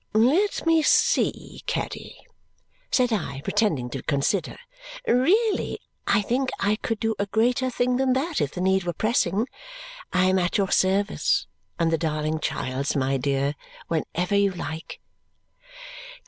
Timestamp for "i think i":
6.07-6.77